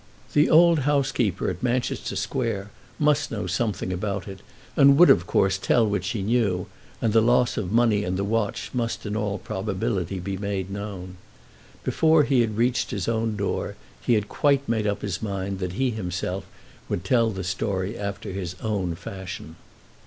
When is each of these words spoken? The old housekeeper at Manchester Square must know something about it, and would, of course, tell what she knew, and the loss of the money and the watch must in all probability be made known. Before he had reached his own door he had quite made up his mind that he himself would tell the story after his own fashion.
The 0.33 0.49
old 0.49 0.79
housekeeper 0.79 1.47
at 1.51 1.61
Manchester 1.61 2.15
Square 2.15 2.71
must 2.97 3.29
know 3.29 3.45
something 3.45 3.93
about 3.93 4.27
it, 4.27 4.39
and 4.75 4.97
would, 4.97 5.11
of 5.11 5.27
course, 5.27 5.59
tell 5.59 5.85
what 5.87 6.03
she 6.03 6.23
knew, 6.23 6.65
and 7.03 7.13
the 7.13 7.21
loss 7.21 7.55
of 7.55 7.69
the 7.69 7.75
money 7.75 8.03
and 8.03 8.17
the 8.17 8.23
watch 8.23 8.71
must 8.73 9.05
in 9.05 9.15
all 9.15 9.37
probability 9.37 10.17
be 10.17 10.37
made 10.37 10.71
known. 10.71 11.17
Before 11.83 12.23
he 12.23 12.41
had 12.41 12.57
reached 12.57 12.89
his 12.89 13.07
own 13.07 13.35
door 13.37 13.75
he 14.01 14.15
had 14.15 14.27
quite 14.27 14.67
made 14.67 14.87
up 14.87 15.03
his 15.03 15.21
mind 15.21 15.59
that 15.59 15.73
he 15.73 15.91
himself 15.91 16.45
would 16.89 17.03
tell 17.03 17.29
the 17.29 17.43
story 17.43 17.95
after 17.95 18.31
his 18.31 18.55
own 18.63 18.95
fashion. 18.95 19.55